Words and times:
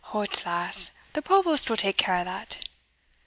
"Hout, 0.05 0.47
lass 0.47 0.89
the 1.13 1.21
provost 1.21 1.69
will 1.69 1.77
take 1.77 1.97
care 1.97 2.17
o' 2.17 2.23
that." 2.23 2.67